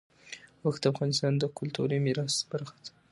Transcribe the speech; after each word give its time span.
اوښ 0.63 0.75
د 0.81 0.85
افغانستان 0.93 1.33
د 1.37 1.43
کلتوري 1.57 1.97
میراث 2.05 2.35
برخه 2.51 2.75
ده. 2.85 2.91